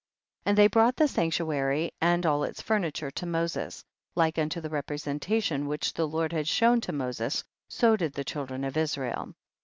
[0.45, 0.49] 36.
[0.49, 3.83] And they brought the sanctu ary and all its furniture to Moses;
[4.15, 8.63] like unto the representation which the Lord had shown to Moses, so did the children
[8.63, 9.35] of Israel.